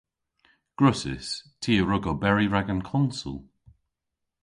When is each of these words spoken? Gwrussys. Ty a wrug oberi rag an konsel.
Gwrussys. 0.77 1.27
Ty 1.61 1.73
a 1.81 1.83
wrug 1.83 2.05
oberi 2.11 2.45
rag 2.53 2.67
an 2.73 2.83
konsel. 2.89 3.37